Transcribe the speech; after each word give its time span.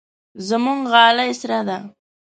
زموږ 0.47 0.79
غالۍ 0.91 1.31
سره 1.41 1.59
ده. 1.67 1.77